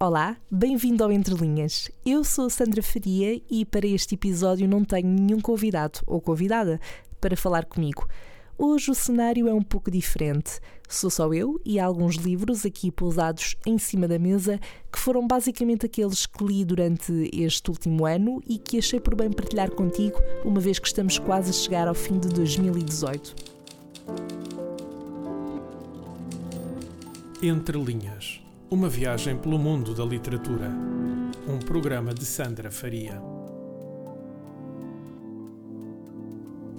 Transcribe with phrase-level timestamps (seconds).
[0.00, 1.90] Olá, bem-vindo ao Entre Linhas.
[2.06, 6.80] Eu sou Sandra Faria e para este episódio não tenho nenhum convidado ou convidada
[7.20, 8.06] para falar comigo.
[8.56, 10.60] Hoje o cenário é um pouco diferente.
[10.88, 14.60] Sou só eu e alguns livros aqui pousados em cima da mesa
[14.92, 19.32] que foram basicamente aqueles que li durante este último ano e que achei por bem
[19.32, 23.34] partilhar contigo, uma vez que estamos quase a chegar ao fim de 2018.
[27.42, 28.37] Entre Linhas
[28.70, 30.70] uma viagem pelo mundo da literatura.
[31.48, 33.18] Um programa de Sandra Faria.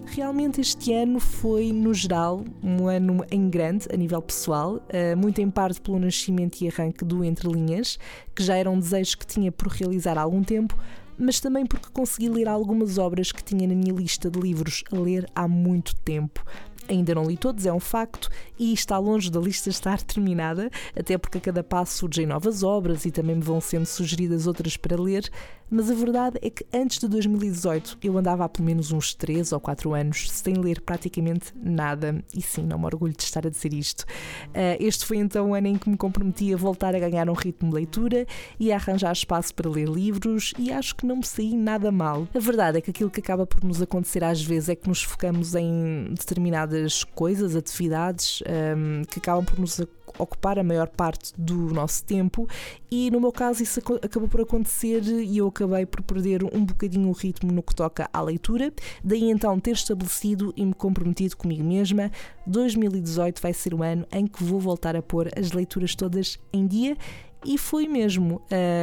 [0.06, 5.42] Realmente este ano foi, no geral, um ano em grande a nível pessoal, eh, muito
[5.42, 7.98] em parte pelo nascimento e arranque do Entre Linhas,
[8.36, 10.78] que já era um desejo que tinha por realizar há algum tempo,
[11.18, 14.98] mas também porque consegui ler algumas obras que tinha na minha lista de livros a
[14.98, 16.44] ler há muito tempo.
[16.90, 21.20] Ainda não li todos, é um facto, e está longe da lista estar terminada, até
[21.20, 25.00] porque a cada passo surgem novas obras e também me vão sendo sugeridas outras para
[25.00, 25.30] ler,
[25.70, 29.52] mas a verdade é que antes de 2018 eu andava há pelo menos uns 3
[29.52, 33.50] ou 4 anos sem ler praticamente nada, e sim, não me orgulho de estar a
[33.50, 34.02] dizer isto.
[34.48, 37.34] Uh, este foi então o ano em que me comprometi a voltar a ganhar um
[37.34, 38.26] ritmo de leitura
[38.60, 42.28] e a arranjar espaço para ler livros, e acho que não me saí nada mal.
[42.34, 45.04] A verdade é que aquilo que acaba por nos acontecer às vezes é que nos
[45.04, 48.42] focamos em determinadas coisas, atividades
[48.76, 49.80] um, que acabam por nos
[50.18, 52.48] ocupar a maior parte do nosso tempo
[52.90, 57.10] e no meu caso isso acabou por acontecer e eu acabei por perder um bocadinho
[57.10, 58.72] o ritmo no que toca à leitura,
[59.04, 62.10] daí então ter estabelecido e me comprometido comigo mesma,
[62.48, 66.66] 2018 vai ser o ano em que vou voltar a pôr as leituras todas em
[66.66, 66.96] dia
[67.46, 68.42] e foi mesmo.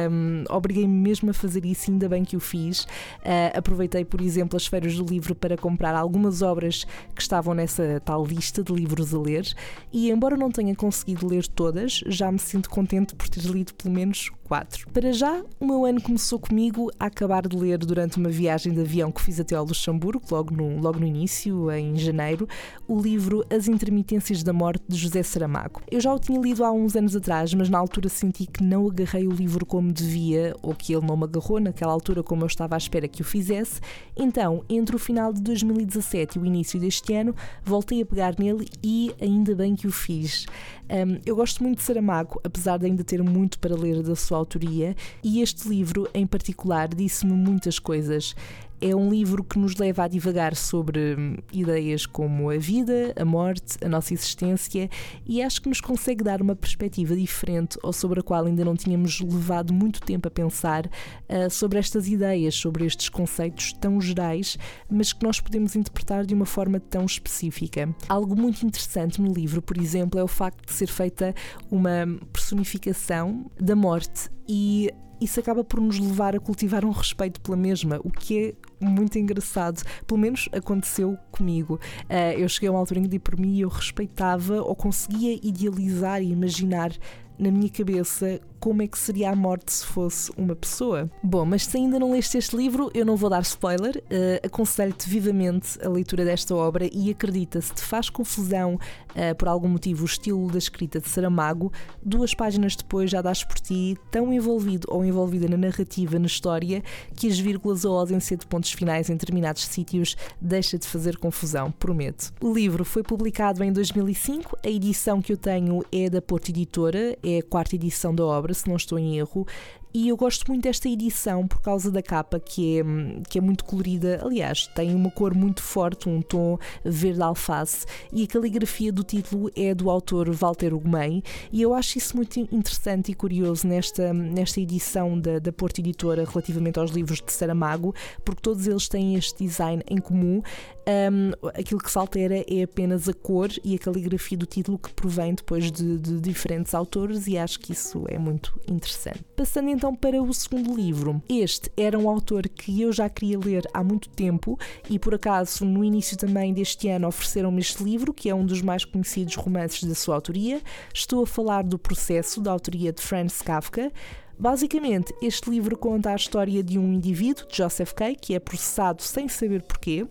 [0.09, 2.83] Um, Obriguei-me mesmo a fazer isso, ainda bem que o fiz.
[2.83, 8.01] Uh, aproveitei, por exemplo, as feiras do livro para comprar algumas obras que estavam nessa
[8.03, 9.47] tal lista de livros a ler.
[9.91, 13.93] E embora não tenha conseguido ler todas, já me sinto contente por ter lido pelo
[13.93, 14.89] menos 4.
[14.91, 18.79] Para já, o meu ano começou comigo a acabar de ler durante uma viagem de
[18.79, 22.47] avião que fiz até ao Luxemburgo, logo no, logo no início, em janeiro,
[22.87, 25.81] o livro As Intermitências da Morte de José Saramago.
[25.91, 28.87] Eu já o tinha lido há uns anos atrás, mas na altura senti que não
[28.87, 32.47] agarrei o livro como devia, ou que ele não me agarrou naquela altura como eu
[32.47, 33.79] estava à espera que o fizesse.
[34.15, 38.65] Então, entre o final de 2017 e o início deste ano, voltei a pegar nele
[38.83, 40.45] e ainda bem que o fiz.
[40.89, 44.37] Um, eu gosto muito de Saramago, apesar de ainda ter muito para ler da sua
[44.37, 48.35] autoria, e este livro em particular disse-me muitas coisas.
[48.79, 53.25] É um livro que nos leva a divagar sobre hum, ideias como a vida, a
[53.25, 54.89] morte, a nossa existência
[55.25, 58.75] e acho que nos consegue dar uma perspectiva diferente ou sobre a qual ainda não
[58.75, 64.57] tínhamos levado muito tempo a pensar uh, sobre estas ideias, sobre estes conceitos tão gerais,
[64.89, 67.89] mas que nós podemos interpretar de uma forma tão específica.
[68.07, 71.33] Algo muito interessante no livro, por exemplo, é o facto de ser feita
[71.71, 77.57] uma personificação da morte e isso acaba por nos levar a cultivar um respeito pela
[77.57, 79.81] mesma, o que é muito engraçado.
[80.05, 81.79] Pelo menos aconteceu comigo.
[82.03, 86.21] Uh, eu cheguei a uma altura em que, por mim, eu respeitava ou conseguia idealizar
[86.21, 86.91] e imaginar
[87.37, 91.09] na minha cabeça como é que seria a morte se fosse uma pessoa.
[91.23, 95.09] Bom, mas se ainda não leste este livro, eu não vou dar spoiler, uh, aconselho-te
[95.09, 100.03] vivamente a leitura desta obra e acredita, se te faz confusão uh, por algum motivo
[100.03, 101.71] o estilo da escrita de Saramago,
[102.03, 106.83] duas páginas depois já dás por ti tão envolvido ou envolvida na narrativa, na história,
[107.15, 111.17] que as vírgulas ou a ausência de pontos finais em determinados sítios deixa de fazer
[111.17, 112.33] confusão, prometo.
[112.41, 117.17] O livro foi publicado em 2005, a edição que eu tenho é da Porto Editora,
[117.23, 119.45] é a quarta edição da obra, se não estou em erro,
[119.93, 122.83] e eu gosto muito desta edição por causa da capa, que é,
[123.29, 124.19] que é muito colorida.
[124.23, 129.49] Aliás, tem uma cor muito forte, um tom verde alface, e a caligrafia do título
[129.55, 131.23] é do autor Walter Ugumem.
[131.51, 136.25] E eu acho isso muito interessante e curioso nesta, nesta edição da, da Porto Editora
[136.25, 140.43] relativamente aos livros de Saramago, porque todos eles têm este design em comum.
[140.87, 144.93] Um, aquilo que se altera é apenas a cor e a caligrafia do título que
[144.93, 149.21] provém depois de, de diferentes autores, e acho que isso é muito interessante.
[149.35, 151.21] Passando então para o segundo livro.
[151.27, 154.57] Este era um autor que eu já queria ler há muito tempo
[154.89, 158.61] e por acaso no início também deste ano ofereceram-me este livro, que é um dos
[158.61, 160.61] mais conhecidos romances da sua autoria.
[160.93, 163.91] Estou a falar do Processo, da autoria de Franz Kafka.
[164.39, 169.27] Basicamente, este livro conta a história de um indivíduo, Joseph Kay, que é processado sem
[169.27, 170.05] saber porquê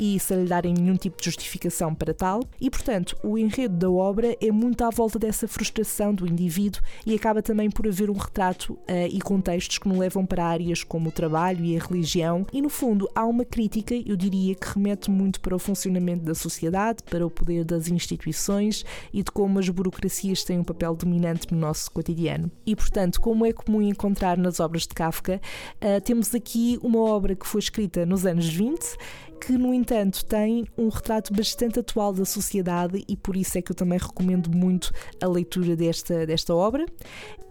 [0.00, 3.88] e sem lhe darem nenhum tipo de justificação para tal, e portanto, o enredo da
[3.88, 8.14] obra é muito à volta dessa frustração do indivíduo e acaba também por haver um
[8.14, 12.44] retrato uh, e contextos que nos levam para áreas como o trabalho e a religião,
[12.52, 16.34] e no fundo há uma crítica, eu diria, que remete muito para o funcionamento da
[16.34, 21.54] sociedade, para o poder das instituições e de como as burocracias têm um papel dominante
[21.54, 22.50] no nosso cotidiano.
[22.66, 25.40] E portanto, como é que comum encontrar nas obras de Kafka.
[25.76, 28.96] Uh, temos aqui uma obra que foi escrita nos anos 20
[29.40, 33.72] que, no entanto, tem um retrato bastante atual da sociedade e por isso é que
[33.72, 34.92] eu também recomendo muito
[35.22, 36.84] a leitura desta, desta obra.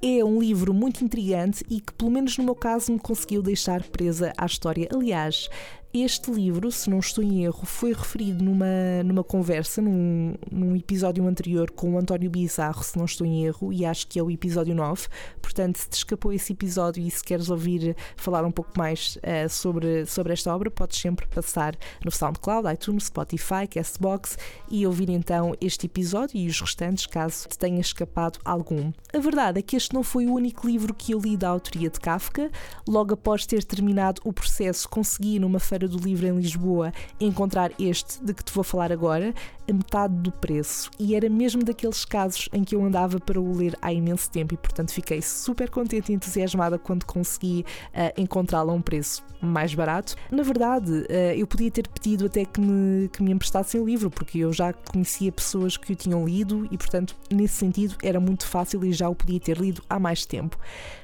[0.01, 3.81] É um livro muito intrigante e que, pelo menos no meu caso, me conseguiu deixar
[3.84, 4.88] presa à história.
[4.94, 5.50] Aliás,
[5.94, 11.25] este livro, se não estou em erro, foi referido numa, numa conversa, num, num episódio
[11.25, 14.30] anterior com o António Bizarro, se não estou em erro, e acho que é o
[14.30, 15.07] episódio 9.
[15.42, 19.50] Portanto, se te escapou esse episódio e se queres ouvir falar um pouco mais uh,
[19.50, 24.38] sobre, sobre esta obra, podes sempre passar no SoundCloud, iTunes, Spotify, Castbox
[24.70, 28.92] e ouvir então este episódio e os restantes, caso te tenha escapado algum.
[29.14, 31.90] A verdade é que este não foi o único livro que eu li da autoria
[31.90, 32.52] de Kafka.
[32.88, 38.24] Logo após ter terminado o processo, consegui numa Feira do Livro em Lisboa encontrar este
[38.24, 39.34] de que te vou falar agora,
[39.70, 40.90] a metade do preço.
[40.98, 44.54] E era mesmo daqueles casos em que eu andava para o ler há imenso tempo
[44.54, 49.74] e, portanto, fiquei super contente e entusiasmada quando consegui uh, encontrá-lo a um preço mais
[49.74, 50.16] barato.
[50.32, 54.10] Na verdade, uh, eu podia ter pedido até que me, que me emprestassem o livro,
[54.10, 58.46] porque eu já conhecia pessoas que o tinham lido e, portanto, nesse sentido, era muito
[58.46, 60.58] fácil e já o podia ter lido há mais tempo.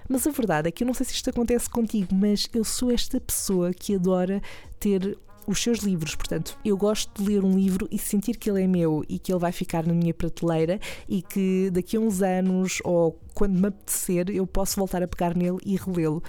[0.08, 2.92] Mas a verdade é que eu não sei se isto acontece contigo, mas eu sou
[2.92, 4.42] esta pessoa que adora
[4.80, 5.18] ter
[5.48, 6.16] os seus livros.
[6.16, 9.32] Portanto, eu gosto de ler um livro e sentir que ele é meu e que
[9.32, 13.68] ele vai ficar na minha prateleira e que daqui a uns anos ou quando me
[13.68, 16.24] apetecer eu posso voltar a pegar nele e relê-lo.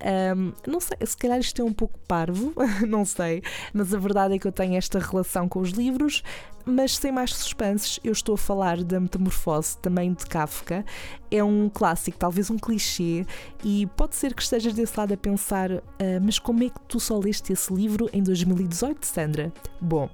[0.00, 2.52] Um, não sei, se calhar isto é um pouco parvo,
[2.86, 3.42] não sei,
[3.72, 6.22] mas a verdade é que eu tenho esta relação com os livros.
[6.70, 10.84] Mas sem mais suspenses, eu estou a falar da Metamorfose, também de Kafka.
[11.30, 13.24] É um clássico, talvez um clichê,
[13.64, 15.82] e pode ser que estejas desse lado a pensar: uh,
[16.22, 19.50] mas como é que tu só leste esse livro em 2018, Sandra?
[19.80, 20.10] Bom,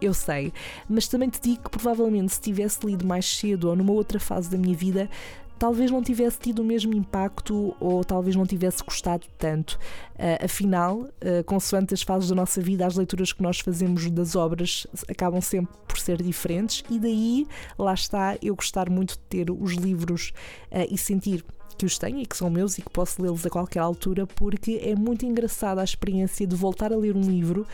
[0.00, 0.52] eu sei,
[0.88, 4.48] mas também te digo que provavelmente se tivesse lido mais cedo ou numa outra fase
[4.48, 5.10] da minha vida,
[5.58, 9.78] talvez não tivesse tido o mesmo impacto ou talvez não tivesse gostado tanto.
[10.14, 14.36] Uh, afinal, uh, consoante as fases da nossa vida, as leituras que nós fazemos das
[14.36, 17.46] obras acabam sempre por ser diferentes, e daí,
[17.78, 20.32] lá está, eu gostar muito de ter os livros
[20.70, 21.44] uh, e sentir
[21.76, 24.80] que os tenho e que são meus e que posso lê-los a qualquer altura, porque
[24.82, 27.66] é muito engraçada a experiência de voltar a ler um livro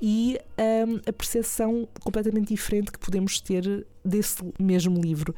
[0.00, 5.34] e um, a percepção completamente diferente que podemos ter desse mesmo livro.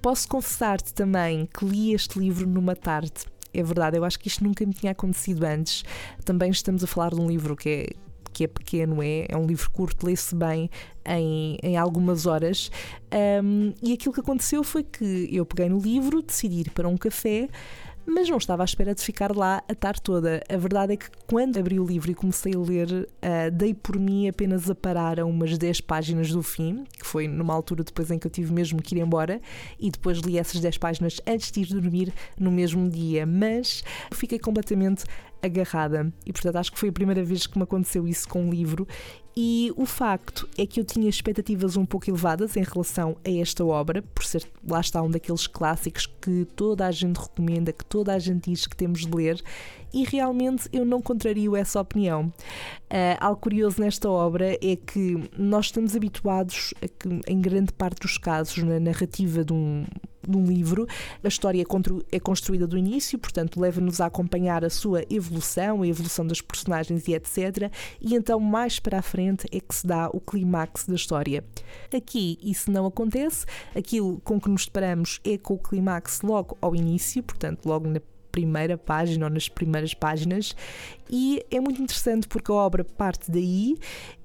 [0.00, 3.12] Posso confessar-te também que li este livro numa tarde.
[3.52, 5.84] É verdade, eu acho que isto nunca me tinha acontecido antes.
[6.24, 9.46] Também estamos a falar de um livro que é que é pequeno, é, é um
[9.46, 10.70] livro curto, lê-se bem
[11.04, 12.70] em, em algumas horas.
[13.42, 16.96] Um, e aquilo que aconteceu foi que eu peguei no livro, decidi ir para um
[16.96, 17.48] café,
[18.08, 20.42] mas não estava à espera de ficar lá a tarde toda.
[20.48, 23.98] A verdade é que quando abri o livro e comecei a ler, uh, dei por
[23.98, 28.10] mim apenas a parar a umas 10 páginas do fim, que foi numa altura depois
[28.10, 29.40] em que eu tive mesmo que ir embora,
[29.78, 34.38] e depois li essas 10 páginas antes de ir dormir no mesmo dia, mas fiquei
[34.38, 35.04] completamente
[35.42, 36.12] agarrada.
[36.24, 38.86] E portanto acho que foi a primeira vez que me aconteceu isso com um livro.
[39.40, 43.64] E o facto é que eu tinha expectativas um pouco elevadas em relação a esta
[43.64, 48.12] obra, por ser lá está um daqueles clássicos que toda a gente recomenda, que toda
[48.12, 49.40] a gente diz que temos de ler,
[49.94, 52.32] e realmente eu não contrario essa opinião.
[52.90, 58.00] Uh, algo curioso nesta obra é que nós estamos habituados a que, em grande parte
[58.00, 59.84] dos casos, na narrativa de um
[60.28, 60.86] num livro,
[61.22, 61.64] a história
[62.12, 67.08] é construída do início, portanto, leva-nos a acompanhar a sua evolução, a evolução das personagens
[67.08, 67.72] e etc.
[68.00, 71.44] E então, mais para a frente, é que se dá o clímax da história.
[71.94, 76.74] Aqui isso não acontece, aquilo com que nos deparamos é com o clímax logo ao
[76.74, 80.54] início, portanto, logo na primeira página ou nas primeiras páginas
[81.10, 83.76] e é muito interessante porque a obra parte daí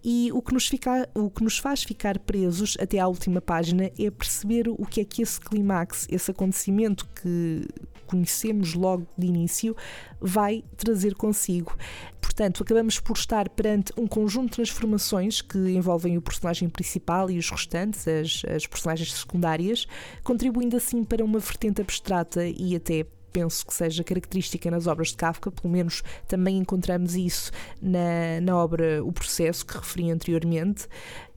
[0.03, 3.89] e o que nos, fica, o que nos faz ficar presos até à última página
[3.97, 7.65] é perceber o que é que esse clímax, esse acontecimento que
[8.05, 9.75] conhecemos logo de início,
[10.21, 11.75] vai trazer consigo.
[12.21, 17.37] Portanto, acabamos por estar perante um conjunto de transformações que envolvem o personagem principal e
[17.37, 19.87] os restantes, as, as personagens secundárias,
[20.23, 25.17] contribuindo assim para uma vertente abstrata e até penso que seja característica nas obras de
[25.17, 30.87] Kafka, pelo menos também encontramos isso na, na obra O Processo, que referi anteriormente.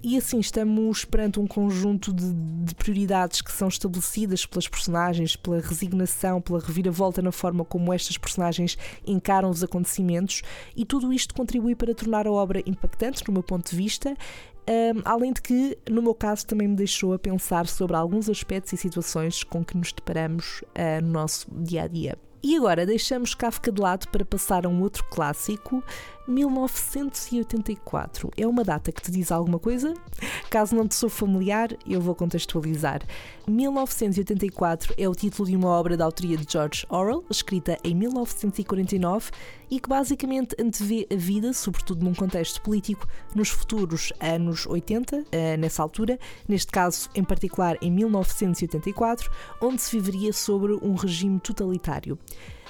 [0.03, 5.59] E assim estamos perante um conjunto de, de, prioridades que são estabelecidas pelas personagens, pela
[5.59, 8.77] resignação, pela reviravolta na forma como estas personagens
[9.07, 10.43] encaram os acontecimentos,
[10.77, 14.15] e tudo isto contribui para tornar a obra impactante, no meu ponto de vista,
[14.69, 18.73] um, além de que, no meu caso, também me deixou a pensar sobre alguns aspectos
[18.73, 22.19] e situações com que nos deparamos uh, no nosso dia a dia.
[22.43, 25.83] E agora deixamos Kafka de lado para passar a um outro clássico,
[26.27, 28.31] 1984.
[28.37, 29.95] É uma data que te diz alguma coisa?
[30.51, 33.03] Caso não te sou familiar, eu vou contextualizar.
[33.49, 39.31] 1984 é o título de uma obra da autoria de George Orwell, escrita em 1949
[39.71, 45.57] e que basicamente antevê a vida, sobretudo num contexto político, nos futuros anos 80, eh,
[45.57, 46.19] nessa altura,
[46.49, 49.31] neste caso em particular em 1984,
[49.61, 52.19] onde se viveria sobre um regime totalitário.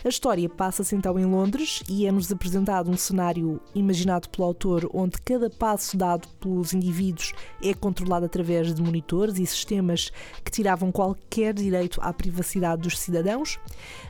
[0.07, 5.21] A história passa-se então em Londres e é-nos apresentado um cenário imaginado pelo autor onde
[5.21, 10.13] cada passo dado pelos indivíduos é controlado através de monitores e sistemas
[10.45, 13.59] que tiravam qualquer direito à privacidade dos cidadãos.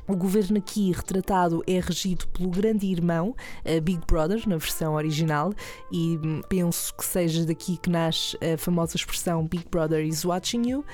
[0.06, 3.34] O governo aqui retratado é regido pelo grande irmão,
[3.82, 5.54] Big Brother, na versão original,
[5.90, 10.84] e penso que seja daqui que nasce a famosa expressão Big Brother is watching you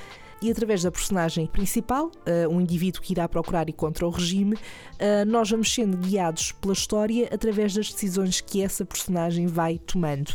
[0.42, 4.54] e através da personagem principal, uh, um indivíduo que irá procurar e contra o regime,
[4.54, 10.34] uh, nós vamos sendo guiados pela história através das decisões que essa personagem vai tomando.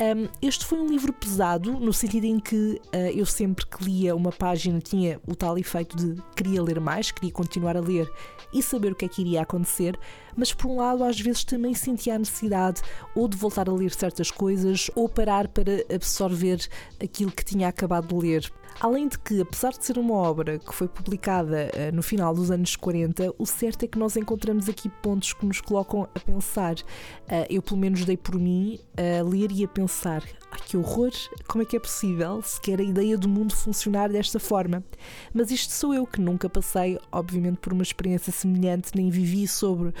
[0.00, 4.16] Um, este foi um livro pesado, no sentido em que uh, eu sempre que lia
[4.16, 8.10] uma página tinha o tal efeito de queria ler mais, queria continuar a ler
[8.54, 9.98] e saber o que é que iria acontecer,
[10.36, 12.80] mas por um lado às vezes também sentia a necessidade
[13.14, 16.66] ou de voltar a ler certas coisas ou parar para absorver
[17.02, 18.52] aquilo que tinha acabado de ler.
[18.80, 22.50] Além de que, apesar de ser uma obra que foi publicada uh, no final dos
[22.50, 26.74] anos 40, o certo é que nós encontramos aqui pontos que nos colocam a pensar.
[26.74, 31.10] Uh, eu, pelo menos, dei por mim a ler e a pensar: ai que horror,
[31.48, 34.84] como é que é possível sequer a ideia do mundo funcionar desta forma?
[35.32, 39.88] Mas isto sou eu que nunca passei, obviamente, por uma experiência semelhante, nem vivi sobre
[39.88, 39.92] uh,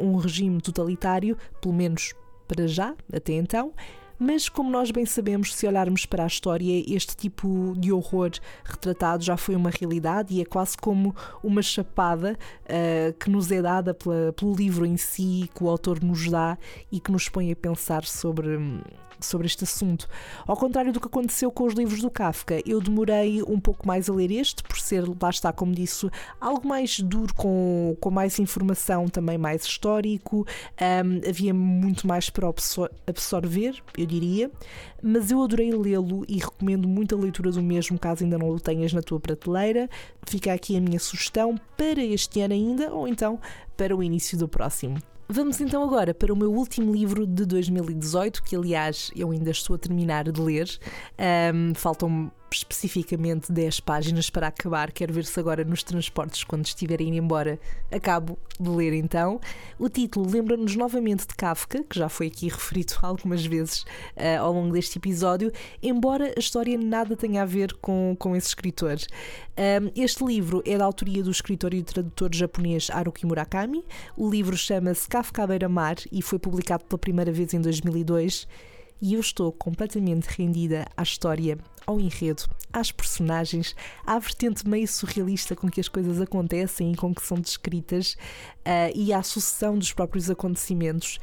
[0.00, 2.14] um regime totalitário, pelo menos
[2.46, 3.72] para já, até então.
[4.20, 8.32] Mas, como nós bem sabemos, se olharmos para a história, este tipo de horror
[8.64, 13.62] retratado já foi uma realidade e é quase como uma chapada uh, que nos é
[13.62, 16.58] dada pela, pelo livro em si, que o autor nos dá
[16.90, 18.58] e que nos põe a pensar sobre
[19.20, 20.08] sobre este assunto.
[20.46, 24.08] Ao contrário do que aconteceu com os livros do Kafka, eu demorei um pouco mais
[24.08, 26.08] a ler este, por ser, lá está, como disse,
[26.40, 30.46] algo mais duro, com, com mais informação, também mais histórico,
[30.80, 32.48] um, havia muito mais para
[33.06, 34.50] absorver, eu diria,
[35.02, 38.60] mas eu adorei lê-lo e recomendo muito a leitura do mesmo, caso ainda não o
[38.60, 39.88] tenhas na tua prateleira.
[40.26, 43.40] Fica aqui a minha sugestão para este ano ainda, ou então
[43.76, 44.98] para o início do próximo.
[45.30, 49.76] Vamos então agora para o meu último livro de 2018, que aliás eu ainda estou
[49.76, 50.66] a terminar de ler.
[51.54, 54.92] Um, faltam especificamente 10 páginas para acabar.
[54.92, 57.58] Quero ver se agora nos transportes, quando estiverem embora,
[57.90, 59.40] acabo de ler então.
[59.78, 63.82] O título lembra-nos novamente de Kafka, que já foi aqui referido algumas vezes
[64.16, 65.52] uh, ao longo deste episódio,
[65.82, 68.96] embora a história nada tenha a ver com, com esse escritor.
[69.58, 73.84] Um, este livro é da autoria do escritor e tradutor japonês Haruki Murakami.
[74.16, 78.46] O livro chama-se Kafka à beira-mar e foi publicado pela primeira vez em 2002
[79.00, 83.74] e eu estou completamente rendida à história, ao enredo, às personagens,
[84.04, 88.14] à vertente meio surrealista com que as coisas acontecem e com que são descritas
[88.66, 91.18] uh, e à sucessão dos próprios acontecimentos.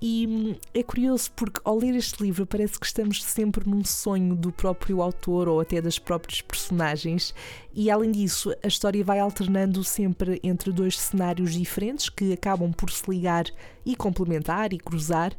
[0.00, 4.52] E é curioso porque ao ler este livro parece que estamos sempre num sonho do
[4.52, 7.34] próprio autor ou até das próprias personagens,
[7.74, 12.90] e além disso, a história vai alternando sempre entre dois cenários diferentes que acabam por
[12.90, 13.46] se ligar
[13.84, 15.32] e complementar e cruzar.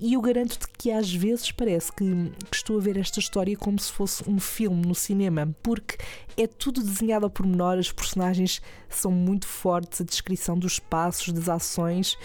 [0.00, 2.04] E eu garanto-te que às vezes parece que,
[2.50, 5.96] que estou a ver esta história como se fosse um filme no cinema, porque
[6.36, 11.48] é tudo desenhado ao pormenor, as personagens são muito fortes, a descrição dos passos, das
[11.48, 12.16] ações.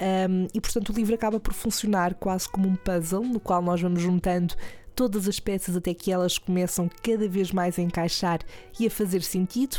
[0.00, 3.80] Um, e portanto o livro acaba por funcionar quase como um puzzle no qual nós
[3.80, 4.54] vamos juntando
[4.94, 8.40] todas as peças até que elas começam cada vez mais a encaixar
[8.78, 9.78] e a fazer sentido.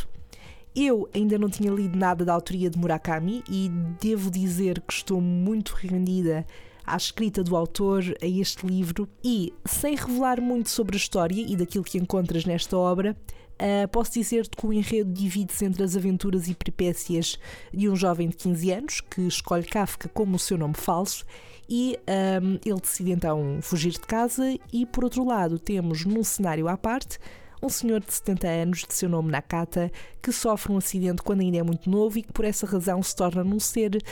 [0.74, 5.20] Eu ainda não tinha lido nada da autoria de Murakami e devo dizer que estou
[5.20, 6.46] muito rendida
[6.86, 11.56] à escrita do autor, a este livro, e sem revelar muito sobre a história e
[11.56, 13.16] daquilo que encontras nesta obra,
[13.60, 17.38] Uh, posso dizer-te que o enredo divide-se entre as aventuras e peripécias
[17.74, 21.26] de um jovem de 15 anos que escolhe Kafka como o seu nome falso
[21.68, 21.98] e
[22.42, 26.76] um, ele decide então fugir de casa e por outro lado temos num cenário à
[26.78, 27.18] parte
[27.62, 29.90] um senhor de 70 anos, de seu nome Nakata,
[30.22, 33.14] que sofre um acidente quando ainda é muito novo e que por essa razão se
[33.14, 34.02] torna num ser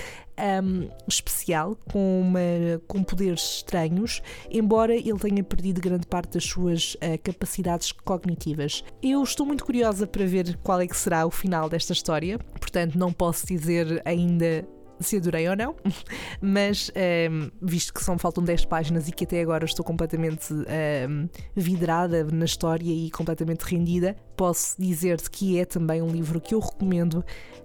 [0.63, 2.41] um, especial, com, uma,
[2.87, 8.85] com poderes estranhos, embora ele tenha perdido grande parte das suas uh, capacidades cognitivas.
[9.03, 12.97] Eu estou muito curiosa para ver qual é que será o final desta história, portanto
[12.97, 14.67] não posso dizer ainda
[15.01, 15.75] se adorei ou não,
[16.41, 16.91] mas
[17.31, 22.25] um, visto que só faltam 10 páginas e que até agora estou completamente um, vidrada
[22.25, 27.25] na história e completamente rendida, posso dizer-te que é também um livro que eu recomendo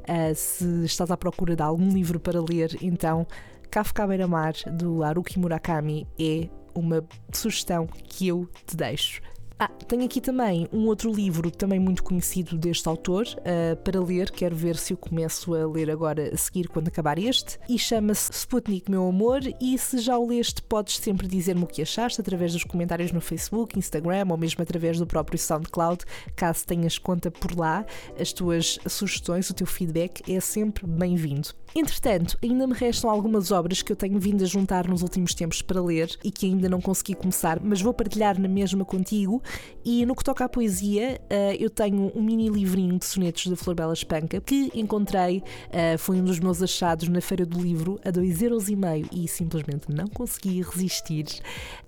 [0.09, 3.27] uh, se estás à procura de algum livro para ler, então
[3.69, 9.21] Kafka Beira-Mar do Haruki Murakami é uma sugestão que eu te deixo.
[9.59, 14.31] Ah, tenho aqui também um outro livro, também muito conhecido deste autor, uh, para ler.
[14.31, 17.59] Quero ver se o começo a ler agora a seguir quando acabar este.
[17.69, 19.41] E chama-se Sputnik, meu amor.
[19.61, 23.21] E se já o leste, podes sempre dizer-me o que achaste através dos comentários no
[23.21, 26.03] Facebook, Instagram ou mesmo através do próprio SoundCloud,
[26.35, 27.85] caso tenhas conta por lá.
[28.19, 31.49] As tuas sugestões, o teu feedback é sempre bem-vindo.
[31.75, 35.61] Entretanto, ainda me restam algumas obras que eu tenho vindo a juntar nos últimos tempos
[35.61, 39.41] para ler e que ainda não consegui começar, mas vou partilhar na mesma contigo.
[39.85, 43.55] E no que toca à poesia, uh, eu tenho um mini livrinho de sonetos da
[43.55, 47.99] Flor Bela Espanca que encontrei, uh, foi um dos meus achados na Feira do Livro
[48.05, 51.25] a 2,5€ e simplesmente não consegui resistir.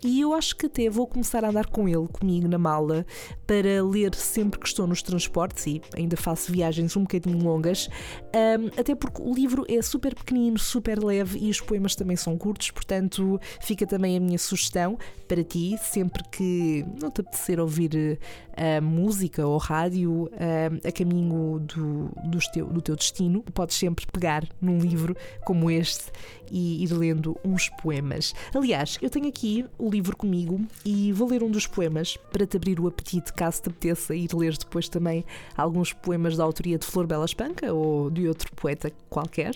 [0.03, 3.05] E eu acho que até vou começar a andar com ele comigo na mala
[3.47, 7.89] para ler sempre que estou nos transportes e ainda faço viagens um bocadinho longas,
[8.33, 12.37] um, até porque o livro é super pequenino, super leve e os poemas também são
[12.37, 14.97] curtos, portanto fica também a minha sugestão
[15.27, 17.21] para ti, sempre que não te
[17.59, 18.19] ouvir
[18.51, 24.05] uh, música ou rádio uh, a caminho do, do, teu, do teu destino, podes sempre
[24.11, 26.11] pegar num livro como este
[26.51, 28.33] e ir lendo uns poemas.
[28.53, 32.57] Aliás, eu tenho aqui o livro comigo e vou ler um dos poemas para te
[32.57, 35.23] abrir o apetite, caso te apeteça ir ler depois também
[35.55, 39.55] alguns poemas da autoria de Flor Bela Espanca ou de outro poeta qualquer.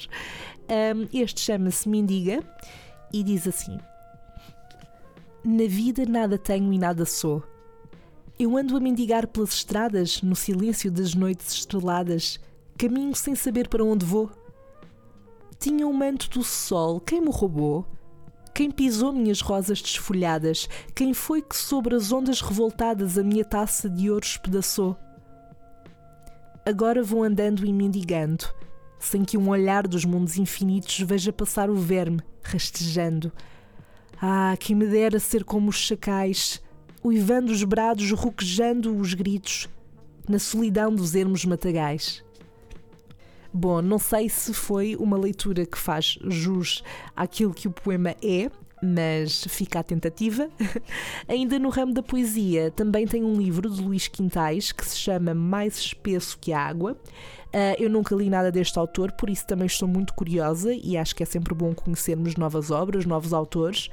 [0.70, 2.44] Um, este chama-se Mendiga
[3.12, 3.78] e diz assim:
[5.44, 7.44] Na vida nada tenho e nada sou.
[8.42, 12.40] Eu ando a mendigar pelas estradas, no silêncio das noites estreladas,
[12.78, 14.32] caminho sem saber para onde vou.
[15.60, 17.86] Tinha o um manto do sol, quem me roubou?
[18.56, 20.70] Quem pisou minhas rosas desfolhadas?
[20.96, 24.96] Quem foi que sobre as ondas revoltadas a minha taça de ouro espedaçou?
[26.66, 28.46] Agora vou andando e mendigando,
[29.00, 33.34] sem que um olhar dos mundos infinitos veja passar o verme, rastejando.
[34.22, 36.62] Ah, quem me dera ser como os chacais,
[37.04, 39.70] uivando os brados, roquejando os gritos,
[40.28, 42.24] na solidão dos ermos matagais.
[43.52, 46.84] Bom, não sei se foi uma leitura que faz jus
[47.16, 48.52] àquilo que o poema é,
[48.82, 50.50] mas fica a tentativa.
[51.28, 55.34] Ainda no ramo da poesia, também tem um livro de Luís Quintais que se chama
[55.34, 56.98] Mais Espesso que a Água.
[57.54, 61.16] Uh, eu nunca li nada deste autor, por isso também estou muito curiosa e acho
[61.16, 63.90] que é sempre bom conhecermos novas obras, novos autores.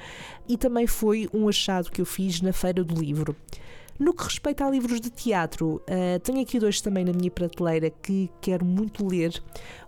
[0.47, 3.35] E também foi um achado que eu fiz na Feira do Livro.
[3.99, 7.89] No que respeita a livros de teatro, uh, tenho aqui dois também na minha prateleira
[7.89, 9.43] que quero muito ler.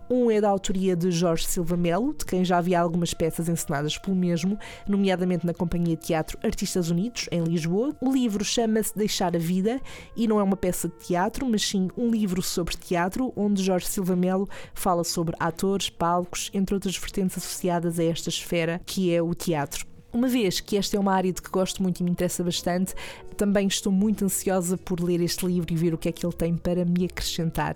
[0.09, 3.95] Um é da autoria de Jorge Silva Melo, de quem já havia algumas peças encenadas
[3.99, 7.95] pelo mesmo, nomeadamente na Companhia de Teatro Artistas Unidos, em Lisboa.
[8.01, 9.79] O livro chama-se Deixar a Vida
[10.15, 13.85] e não é uma peça de teatro, mas sim um livro sobre teatro, onde Jorge
[13.85, 19.21] Silva Melo fala sobre atores, palcos, entre outras vertentes associadas a esta esfera que é
[19.21, 19.98] o teatro.
[20.11, 22.95] Uma vez que esta é uma área de que gosto muito e me interessa bastante,
[23.37, 26.33] também estou muito ansiosa por ler este livro e ver o que é que ele
[26.33, 27.75] tem para me acrescentar.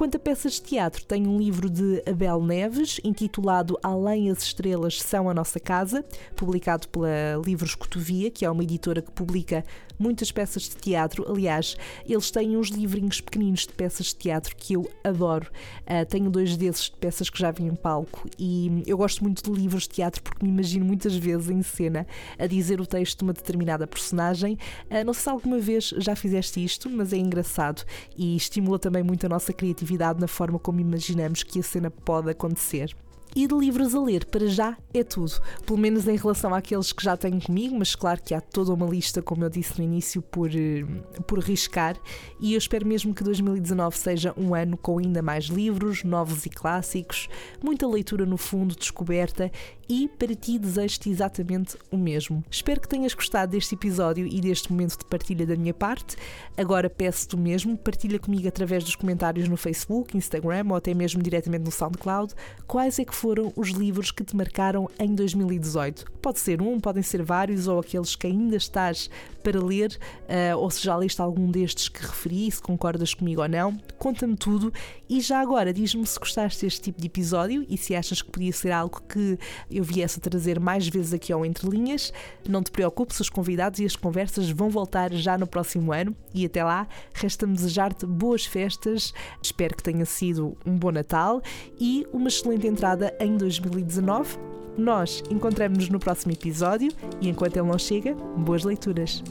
[0.00, 4.98] Quanto a peças de teatro, tenho um livro de Abel Neves, intitulado Além as Estrelas
[4.98, 6.02] São a Nossa Casa,
[6.34, 9.62] publicado pela Livros Cotovia, que é uma editora que publica
[9.98, 11.30] muitas peças de teatro.
[11.30, 11.76] Aliás,
[12.08, 15.50] eles têm uns livrinhos pequeninos de peças de teatro que eu adoro.
[15.82, 19.42] Uh, tenho dois desses de peças que já vi em palco e eu gosto muito
[19.42, 22.06] de livros de teatro porque me imagino muitas vezes em cena
[22.38, 24.56] a dizer o texto de uma determinada personagem.
[24.90, 27.84] Uh, não sei se alguma vez já fizeste isto, mas é engraçado
[28.16, 29.89] e estimula também muito a nossa criatividade
[30.20, 32.94] na forma como imaginamos que a cena pode acontecer.
[33.34, 35.40] E de livros a ler, para já, é tudo.
[35.64, 38.86] Pelo menos em relação àqueles que já tenho comigo, mas claro que há toda uma
[38.86, 40.84] lista, como eu disse no início, por, eh,
[41.26, 41.96] por riscar.
[42.40, 46.50] E eu espero mesmo que 2019 seja um ano com ainda mais livros, novos e
[46.50, 47.28] clássicos,
[47.62, 49.50] muita leitura no fundo, descoberta
[49.88, 52.44] e para ti desejo-te exatamente o mesmo.
[52.48, 56.16] Espero que tenhas gostado deste episódio e deste momento de partilha da minha parte.
[56.56, 61.20] Agora peço-te o mesmo, partilha comigo através dos comentários no Facebook, Instagram ou até mesmo
[61.20, 62.34] diretamente no SoundCloud
[62.66, 66.10] quais é que foram os livros que te marcaram em 2018.
[66.22, 69.10] Pode ser um, podem ser vários ou aqueles que ainda estás
[69.42, 73.48] para ler, uh, ou se já leste algum destes que referi, se concordas comigo ou
[73.48, 73.76] não.
[73.98, 74.72] Conta-me tudo
[75.08, 78.52] e já agora diz-me se gostaste deste tipo de episódio e se achas que podia
[78.52, 79.38] ser algo que
[79.70, 82.12] eu viesse a trazer mais vezes aqui ao Entre Linhas.
[82.48, 86.46] Não te preocupes, os convidados e as conversas vão voltar já no próximo ano e
[86.46, 89.12] até lá resta-me desejar-te boas festas.
[89.42, 91.42] Espero que tenha sido um bom Natal
[91.78, 94.38] e uma excelente entrada em 2019.
[94.76, 99.22] Nós encontramos-nos no próximo episódio e enquanto ele não chega, boas leituras.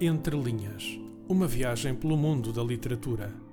[0.00, 3.45] Entre Linhas Uma viagem pelo mundo da literatura